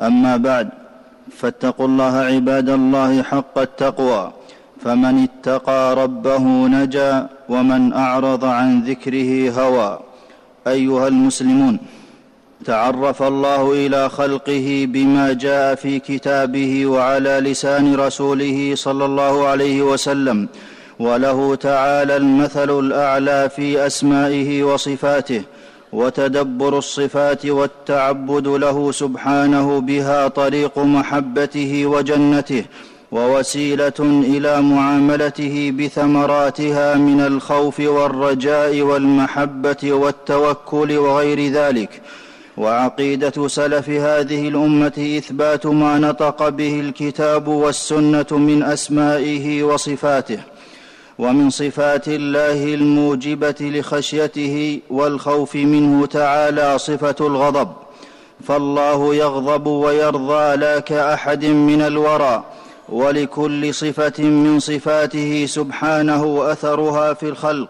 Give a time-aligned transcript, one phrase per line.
[0.00, 0.68] اما بعد
[1.36, 4.32] فاتقوا الله عباد الله حق التقوى
[4.84, 9.98] فمن اتقى ربه نجا ومن اعرض عن ذكره هوى
[10.66, 11.78] ايها المسلمون
[12.64, 20.48] تعرف الله الى خلقه بما جاء في كتابه وعلى لسان رسوله صلى الله عليه وسلم
[20.98, 25.42] وله تعالى المثل الاعلى في اسمائه وصفاته
[25.96, 32.64] وتدبر الصفات والتعبد له سبحانه بها طريق محبته وجنته
[33.12, 33.94] ووسيله
[34.28, 42.02] الى معاملته بثمراتها من الخوف والرجاء والمحبه والتوكل وغير ذلك
[42.56, 50.38] وعقيده سلف هذه الامه اثبات ما نطق به الكتاب والسنه من اسمائه وصفاته
[51.18, 57.68] ومن صفات الله الموجبه لخشيته والخوف منه تعالى صفه الغضب
[58.44, 62.44] فالله يغضب ويرضى لا كاحد من الورى
[62.88, 67.68] ولكل صفه من صفاته سبحانه اثرها في الخلق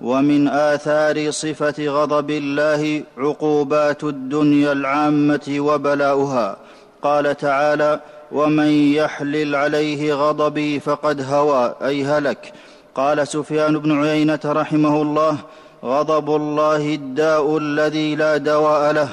[0.00, 6.56] ومن اثار صفه غضب الله عقوبات الدنيا العامه وبلاؤها
[7.02, 8.00] قال تعالى
[8.32, 12.52] ومن يحلل عليه غضبي فقد هوى اي هلك
[12.94, 15.36] قال سفيان بن عيينه رحمه الله
[15.84, 19.08] غضب الله الداء الذي لا دواء له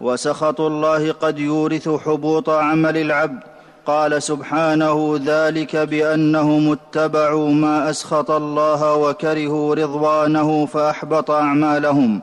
[0.00, 3.38] وسخط الله قد يورث حبوط عمل العبد
[3.86, 12.20] قال سبحانه ذلك بانهم اتبعوا ما اسخط الله وكرهوا رضوانه فاحبط اعمالهم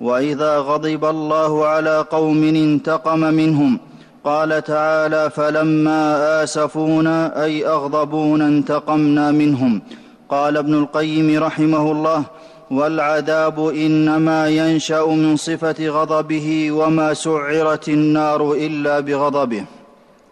[0.00, 3.80] واذا غضب الله على قوم انتقم منهم
[4.24, 6.14] قال تعالى فلما
[6.44, 9.82] اسفونا اي اغضبونا انتقمنا منهم
[10.30, 12.24] قال ابن القيم رحمه الله
[12.70, 19.64] والعذاب انما ينشا من صفه غضبه وما سعرت النار الا بغضبه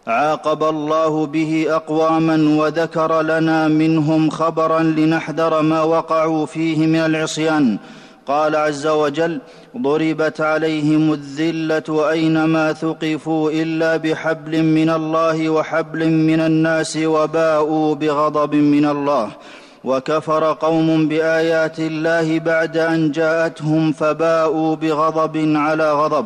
[0.07, 7.77] عاقب الله به اقواما وذكر لنا منهم خبرا لنحذر ما وقعوا فيه من العصيان
[8.27, 9.41] قال عز وجل
[9.77, 18.85] ضربت عليهم الذله اينما ثقفوا الا بحبل من الله وحبل من الناس وباءوا بغضب من
[18.85, 19.31] الله
[19.83, 26.25] وكفر قوم بايات الله بعد ان جاءتهم فباءوا بغضب على غضب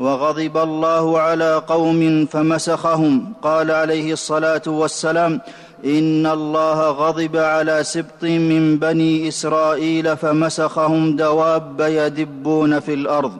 [0.00, 5.40] وغضب الله على قوم فمسخهم قال عليه الصلاه والسلام
[5.84, 13.32] ان الله غضب على سبط من بني اسرائيل فمسخهم دواب يدبون في الارض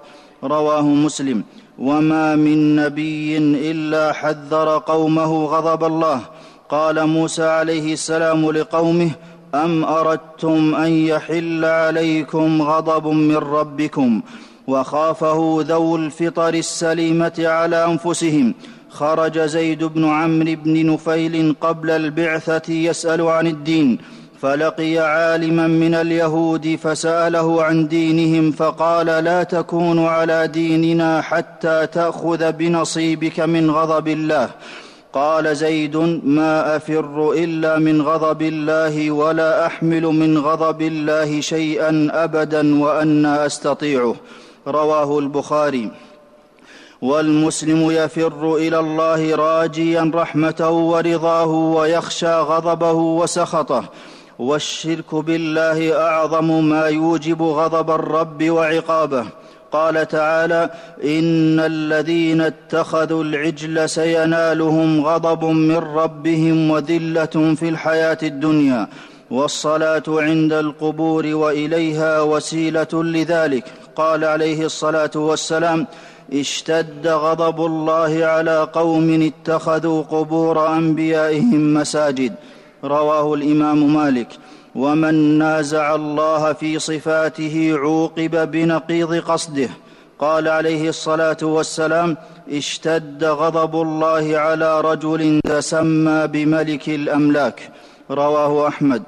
[0.45, 1.43] رواه مسلم
[1.79, 3.39] وما من نبي
[3.71, 6.21] الا حذر قومه غضب الله
[6.69, 9.11] قال موسى عليه السلام لقومه
[9.55, 14.21] أم أردتم أن يحل عليكم غضب من ربكم
[14.67, 18.55] وخافه ذو الفطر السليمة على أنفسهم
[18.89, 23.99] خرج زيد بن عمرو بن نفيل قبل البعثة يسأل عن الدين
[24.41, 33.41] فلقي عالما من اليهود فساله عن دينهم فقال لا تكون على ديننا حتى تاخذ بنصيبك
[33.41, 34.51] من غضب الله
[35.15, 42.83] قال زيد ما افر الا من غضب الله ولا احمل من غضب الله شيئا ابدا
[42.85, 44.15] وانا استطيعه
[44.69, 45.91] رواه البخاري
[47.03, 53.85] والمسلم يفر الى الله راجيا رحمته ورضاه ويخشى غضبه وسخطه
[54.39, 59.25] والشرك بالله اعظم ما يوجب غضب الرب وعقابه
[59.75, 60.65] قال تعالى
[61.05, 68.88] ان الذين اتخذوا العجل سينالهم غضب من ربهم وذله في الحياه الدنيا
[69.31, 73.65] والصلاه عند القبور واليها وسيله لذلك
[73.97, 75.87] قال عليه الصلاه والسلام
[76.32, 82.35] اشتد غضب الله على قوم اتخذوا قبور انبيائهم مساجد
[82.85, 84.29] رواه الامام مالك
[84.75, 89.69] ومن نازع الله في صفاته عوقب بنقيض قصده
[90.19, 92.17] قال عليه الصلاه والسلام
[92.53, 97.71] اشتد غضب الله على رجل تسمى بملك الاملاك
[98.11, 99.03] رواه احمد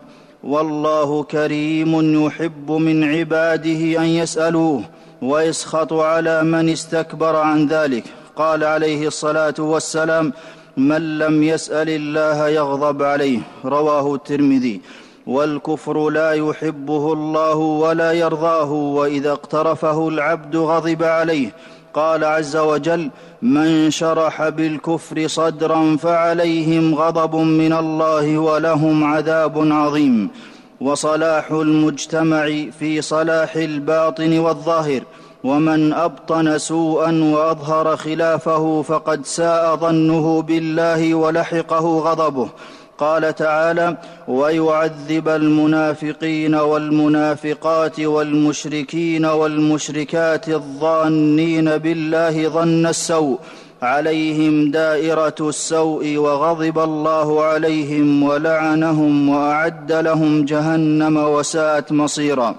[0.44, 4.82] والله كريم يحب من عباده ان يسالوه
[5.22, 8.04] ويسخط على من استكبر عن ذلك
[8.36, 10.32] قال عليه الصلاه والسلام
[10.76, 14.80] من لم يسال الله يغضب عليه رواه الترمذي
[15.26, 21.52] والكفر لا يحبه الله ولا يرضاه واذا اقترفه العبد غضب عليه
[21.94, 23.10] قال عز وجل
[23.42, 30.30] من شرح بالكفر صدرا فعليهم غضب من الله ولهم عذاب عظيم
[30.80, 32.46] وصلاح المجتمع
[32.78, 35.00] في صلاح الباطن والظاهر
[35.44, 42.48] ومن ابطن سوءا واظهر خلافه فقد ساء ظنه بالله ولحقه غضبه
[42.98, 43.96] قال تعالى
[44.28, 53.38] ويعذب المنافقين والمنافقات والمشركين والمشركات الظانين بالله ظن السوء
[53.82, 62.54] عليهم دائره السوء وغضب الله عليهم ولعنهم واعد لهم جهنم وساءت مصيرا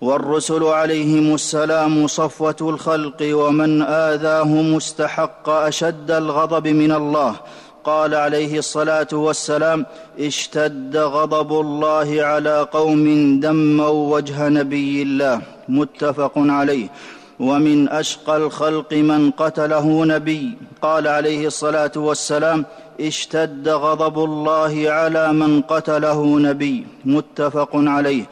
[0.00, 7.34] والرسل عليهم السلام صفوه الخلق ومن اذاهم استحق اشد الغضب من الله
[7.84, 9.86] قال عليه الصلاه والسلام
[10.20, 13.04] اشتد غضب الله على قوم
[13.40, 16.88] دموا وجه نبي الله متفق عليه
[17.40, 20.50] ومن اشقى الخلق من قتله نبي
[20.82, 22.64] قال عليه الصلاه والسلام
[23.00, 28.24] اشتد غضب الله على من قتله نبي متفق عليه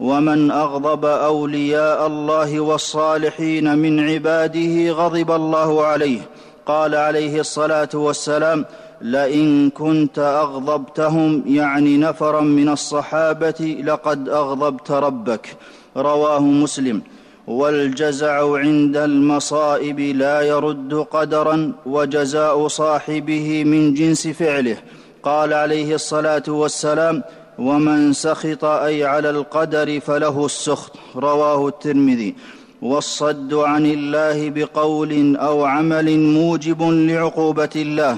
[0.00, 6.20] ومن اغضب اولياء الله والصالحين من عباده غضب الله عليه
[6.66, 8.64] قال عليه الصلاه والسلام
[9.02, 15.56] لئن كنت اغضبتهم يعني نفرا من الصحابه لقد اغضبت ربك
[15.96, 17.02] رواه مسلم
[17.46, 24.76] والجزع عند المصائب لا يرد قدرا وجزاء صاحبه من جنس فعله
[25.22, 27.22] قال عليه الصلاه والسلام
[27.58, 32.34] ومن سخط اي على القدر فله السخط رواه الترمذي
[32.82, 38.16] والصد عن الله بقول او عمل موجب لعقوبه الله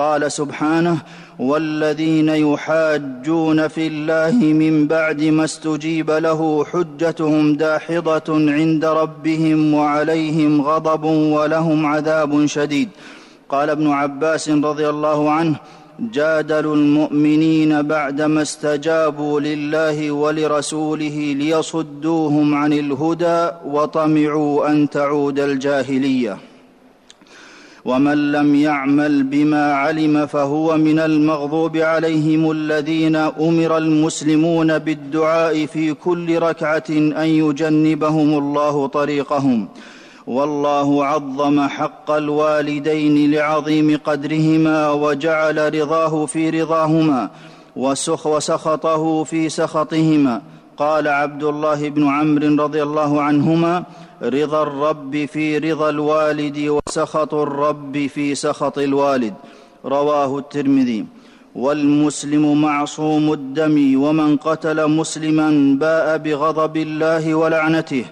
[0.00, 0.98] قال سبحانه
[1.38, 11.04] والذين يحاجون في الله من بعد ما استجيب له حجتهم داحضه عند ربهم وعليهم غضب
[11.04, 12.88] ولهم عذاب شديد
[13.48, 15.56] قال ابن عباس رضي الله عنه
[16.00, 26.36] جادلوا المؤمنين بعدما استجابوا لله ولرسوله ليصدوهم عن الهدى وطمعوا ان تعود الجاهليه
[27.84, 36.38] ومن لم يعمل بما علم فهو من المغضوب عليهم الذين امر المسلمون بالدعاء في كل
[36.38, 39.68] ركعه ان يجنبهم الله طريقهم
[40.26, 47.30] والله عظم حق الوالدين لعظيم قدرهما وجعل رضاه في رضاهما
[47.76, 50.42] وسخ وسخطه في سخطهما
[50.76, 53.82] قال عبد الله بن عمرو رضي الله عنهما
[54.22, 56.58] رضا الرب في رضا الوالد
[56.88, 59.34] وسخط الرب في سخط الوالد
[59.84, 61.04] رواه الترمذي
[61.54, 68.04] والمسلم معصوم الدم ومن قتل مسلما باء بغضب الله ولعنته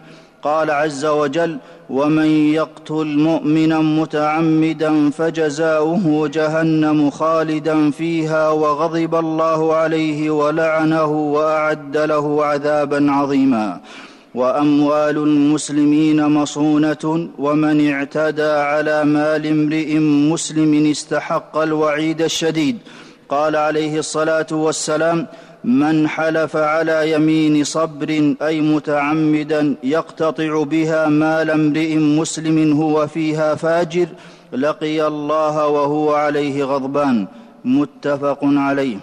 [0.42, 1.58] قال عز وجل
[1.90, 13.06] ومن يقتل مؤمنا متعمدا فجزاؤه جهنم خالدا فيها وغضب الله عليه ولعنه واعد له عذابا
[13.10, 13.80] عظيما
[14.38, 18.42] واموال المسلمين مصونه ومن اعتدى
[18.72, 19.98] على مال امرئ
[20.32, 22.76] مسلم استحق الوعيد الشديد
[23.28, 25.26] قال عليه الصلاه والسلام
[25.64, 34.08] من حلف على يمين صبر اي متعمدا يقتطع بها مال امرئ مسلم هو فيها فاجر
[34.52, 37.26] لقي الله وهو عليه غضبان
[37.64, 38.98] متفق عليه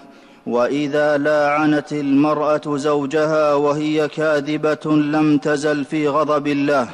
[0.47, 6.89] واذا لاعنت المراه زوجها وهي كاذبه لم تزل في غضب الله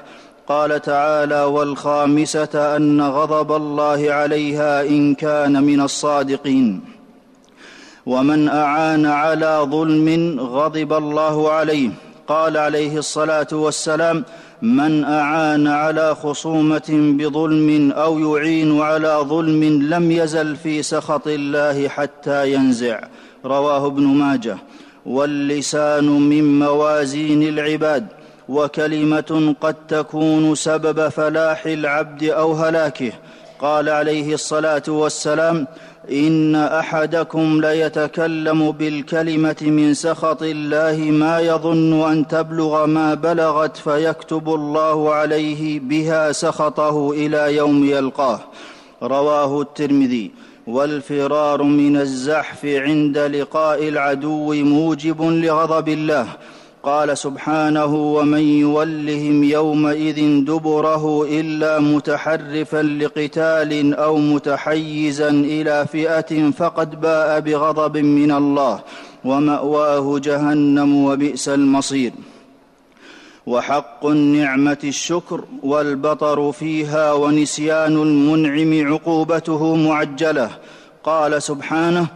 [0.47, 6.81] قال تعالى والخامسه ان غضب الله عليها ان كان من الصادقين
[8.05, 11.89] ومن اعان على ظلم غضب الله عليه
[12.27, 14.23] قال عليه الصلاه والسلام
[14.61, 22.53] من اعان على خصومه بظلم او يعين على ظلم لم يزل في سخط الله حتى
[22.53, 22.99] ينزع
[23.45, 24.57] رواه ابن ماجه
[25.05, 28.07] واللسان من موازين العباد
[28.49, 33.11] وكلمه قد تكون سبب فلاح العبد او هلاكه
[33.59, 35.67] قال عليه الصلاه والسلام
[36.11, 45.13] ان احدكم ليتكلم بالكلمه من سخط الله ما يظن ان تبلغ ما بلغت فيكتب الله
[45.13, 48.39] عليه بها سخطه الى يوم يلقاه
[49.03, 50.31] رواه الترمذي
[50.71, 56.27] والفرار من الزحف عند لقاء العدو موجب لغضب الله
[56.83, 67.39] قال سبحانه ومن يولهم يومئذ دبره الا متحرفا لقتال او متحيزا الى فئه فقد باء
[67.39, 68.79] بغضب من الله
[69.25, 72.11] وماواه جهنم وبئس المصير
[73.47, 80.49] وحق النعمه الشكر والبطر فيها ونسيان المنعم عقوبته معجله
[81.03, 82.07] قال سبحانه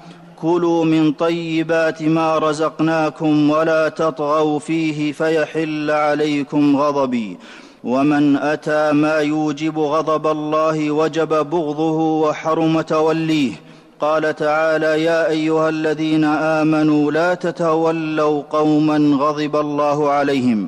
[0.41, 7.37] كلوا من طيبات ما رزقناكم ولا تطغوا فيه فيحل عليكم غضبي
[7.83, 13.51] ومن اتى ما يوجب غضب الله وجب بغضه وحرم توليه
[13.99, 20.67] قال تعالى يا ايها الذين امنوا لا تتولوا قوما غضب الله عليهم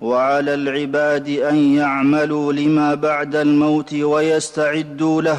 [0.00, 5.38] وعلى العباد ان يعملوا لما بعد الموت ويستعدوا له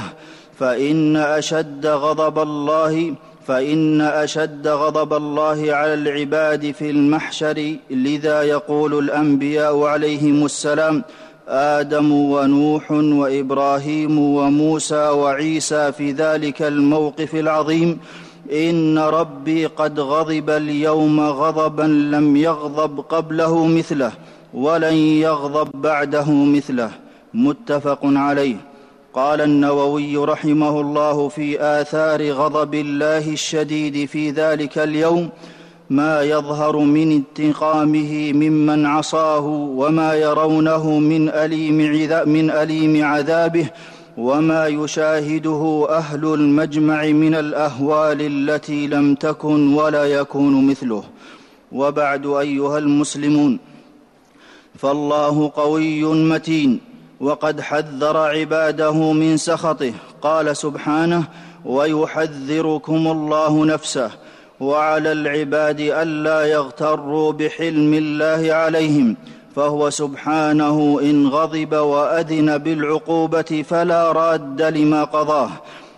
[0.59, 3.13] فان اشد غضب الله
[3.47, 11.03] فان اشد غضب الله على العباد في المحشر لذا يقول الانبياء عليهم السلام
[11.47, 17.99] ادم ونوح وابراهيم وموسى وعيسى في ذلك الموقف العظيم
[18.53, 21.83] ان ربي قد غضب اليوم غضبا
[22.17, 24.11] لم يغضب قبله مثله
[24.53, 26.91] ولن يغضب بعده مثله
[27.33, 28.55] متفق عليه
[29.13, 35.29] قال النووي رحمه الله في اثار غضب الله الشديد في ذلك اليوم
[35.89, 39.45] ما يظهر من انتقامه ممن عصاه
[39.77, 41.77] وما يرونه من أليم,
[42.29, 43.69] من أليم عذابه
[44.17, 48.17] وما يشاهده أهل المجمع من الأهوال
[48.49, 51.03] التي لم تكن ولا يكون مثله
[51.71, 53.59] وبعد أيها المسلمون
[54.77, 56.79] فالله قوي متين
[57.19, 61.23] وقد حذر عباده من سخطه قال سبحانه
[61.65, 64.11] ويحذركم الله نفسه
[64.59, 69.17] وعلى العباد الا يغتروا بحلم الله عليهم
[69.55, 75.49] فهو سبحانه ان غضب واذن بالعقوبه فلا راد لما قضاه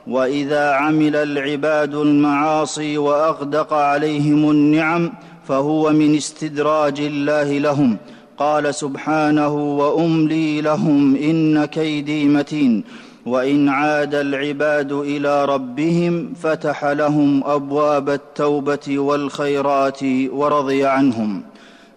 [0.08, 5.14] واذا عمل العباد المعاصي واغدق عليهم النعم
[5.48, 7.98] فهو من استدراج الله لهم
[8.44, 12.84] قال سبحانه واملي لهم ان كيدي متين
[13.26, 20.00] وان عاد العباد الى ربهم فتح لهم ابواب التوبه والخيرات
[20.40, 21.42] ورضي عنهم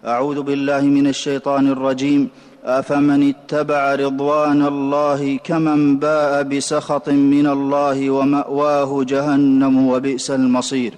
[0.05, 2.29] اعوذ بالله من الشيطان الرجيم
[2.65, 10.93] افمن اتبع رضوان الله كمن باء بسخط من الله وماواه جهنم وبئس المصير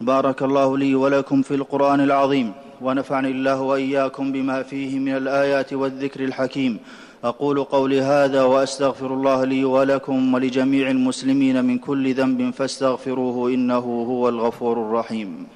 [0.00, 6.24] بارك الله لي ولكم في القران العظيم ونفعني الله واياكم بما فيه من الايات والذكر
[6.24, 6.78] الحكيم
[7.24, 14.28] اقول قولي هذا واستغفر الله لي ولكم ولجميع المسلمين من كل ذنب فاستغفروه انه هو
[14.28, 15.46] الغفور الرحيم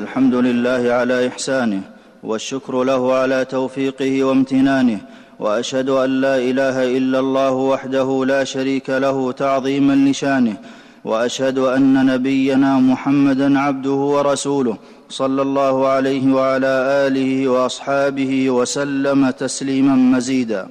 [0.00, 1.82] الحمد لله على احسانه
[2.22, 5.00] والشكر له على توفيقه وامتنانه
[5.38, 10.56] واشهد ان لا اله الا الله وحده لا شريك له تعظيما لشانه
[11.04, 14.76] واشهد ان نبينا محمدا عبده ورسوله
[15.08, 16.72] صلى الله عليه وعلى
[17.06, 20.68] اله واصحابه وسلم تسليما مزيدا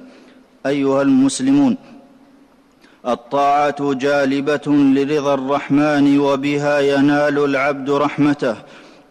[0.66, 1.76] ايها المسلمون
[3.06, 8.56] الطاعه جالبه لرضا الرحمن وبها ينال العبد رحمته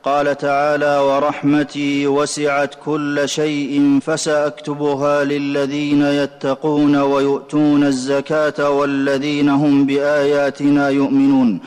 [0.03, 11.59] قال تعالى ورحمتي وسعت كل شيء فساكتبها للذين يتقون ويؤتون الزكاه والذين هم باياتنا يؤمنون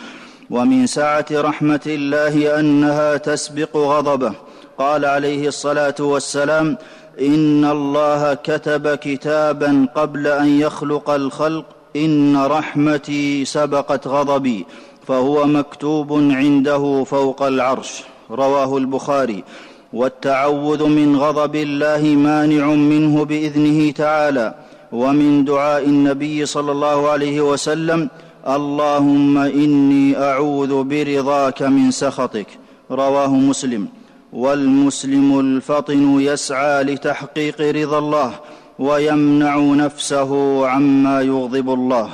[0.50, 4.32] ومن سعه رحمه الله انها تسبق غضبه
[4.78, 6.76] قال عليه الصلاه والسلام
[7.20, 11.64] ان الله كتب كتابا قبل ان يخلق الخلق
[11.96, 14.66] ان رحمتي سبقت غضبي
[15.08, 19.44] فهو مكتوب عنده فوق العرش رواه البخاري
[19.92, 24.54] والتعوذ من غضب الله مانع منه باذنه تعالى
[24.92, 28.08] ومن دعاء النبي صلى الله عليه وسلم
[28.48, 32.46] اللهم اني اعوذ برضاك من سخطك
[32.90, 33.88] رواه مسلم
[34.32, 38.32] والمسلم الفطن يسعى لتحقيق رضا الله
[38.78, 40.26] ويمنع نفسه
[40.66, 42.08] عما يغضب الله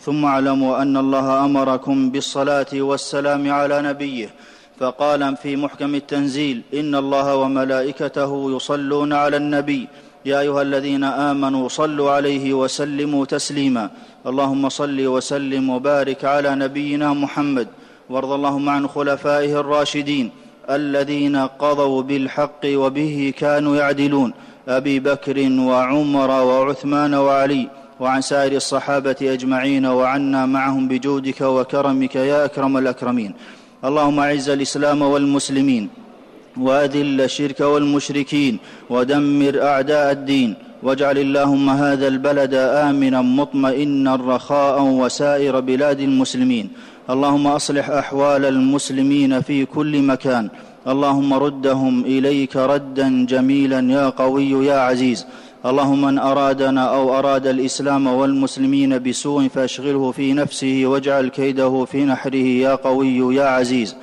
[0.00, 4.30] ثم اعلموا ان الله امركم بالصلاه والسلام على نبيه
[4.80, 9.88] فقال في محكم التنزيل ان الله وملائكته يصلون على النبي
[10.24, 13.90] يا ايها الذين امنوا صلوا عليه وسلموا تسليما
[14.26, 17.68] اللهم صل وسلم وبارك على نبينا محمد
[18.10, 20.30] وارض اللهم عن خلفائه الراشدين
[20.70, 24.32] الذين قضوا بالحق وبه كانوا يعدلون
[24.68, 27.68] ابي بكر وعمر وعثمان وعلي
[28.00, 33.34] وعن سائر الصحابه اجمعين وعنا معهم بجودك وكرمك يا اكرم الاكرمين
[33.88, 35.88] اللهم اعز الاسلام والمسلمين
[36.56, 38.58] واذل الشرك والمشركين
[38.90, 46.66] ودمر اعداء الدين واجعل اللهم هذا البلد امنا مطمئنا رخاء وسائر بلاد المسلمين
[47.10, 50.50] اللهم اصلح احوال المسلمين في كل مكان
[50.92, 55.26] اللهم ردهم اليك ردا جميلا يا قوي يا عزيز
[55.66, 62.34] اللهم من أرادنا أو أراد الإسلام والمسلمين بسوء فأشغله في نفسه واجعل كيده في نحره
[62.64, 63.96] يا قوي يا عزيز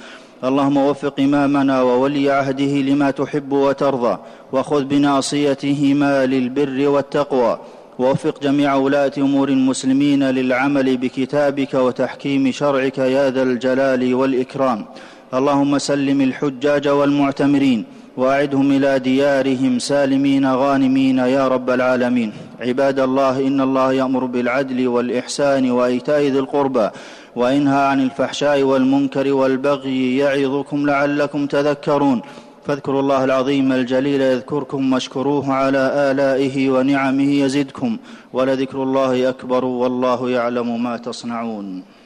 [0.43, 4.17] اللهم وفق إمامنا وولي عهده لما تحب وترضى
[4.51, 7.59] وخذ بناصيتهما للبر والتقوى
[7.99, 14.85] ووفق جميع ولاة أمور المسلمين للعمل بكتابك وتحكيم شرعك يا ذا الجلال والإكرام
[15.33, 17.85] اللهم سلم الحجاج والمعتمرين
[18.17, 25.71] واعدهم الى ديارهم سالمين غانمين يا رب العالمين عباد الله ان الله يامر بالعدل والاحسان
[25.71, 26.89] وايتاء ذي القربى
[27.35, 32.21] وينهى عن الفحشاء والمنكر والبغي يعظكم لعلكم تذكرون
[32.65, 37.97] فاذكروا الله العظيم الجليل يذكركم واشكروه على الائه ونعمه يزدكم
[38.33, 41.96] ولذكر الله اكبر والله يعلم ما تصنعون